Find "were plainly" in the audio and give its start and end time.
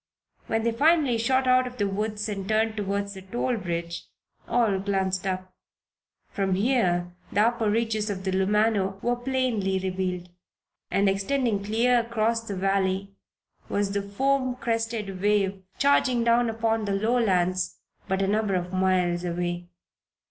9.03-9.77